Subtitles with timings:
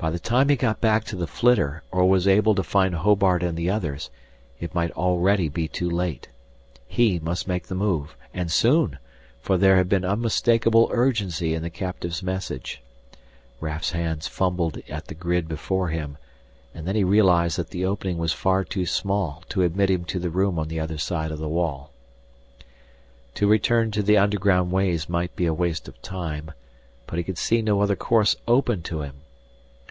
[0.00, 3.42] By the time he got back to the flitter or was able to find Hobart
[3.42, 4.10] and the others,
[4.60, 6.28] it might already be too late.
[6.86, 9.00] He must make the move, and soon,
[9.40, 12.80] for there had been unmistakable urgency in the captive's message.
[13.58, 16.16] Raf's hands fumbled at the grid before him,
[16.72, 20.20] and then he realized that the opening was far too small to admit him to
[20.20, 21.90] the room on the other side of the wall.
[23.34, 26.52] To return to the underground ways might be a waste of time,
[27.08, 29.14] but he could see no other course open to him.